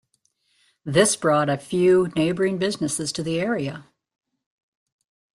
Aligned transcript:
This 0.83 1.15
brought 1.15 1.47
a 1.47 1.59
few 1.59 2.07
neighbouring 2.15 2.57
businesses 2.57 3.11
to 3.11 3.21
the 3.21 3.39
area. 3.39 3.85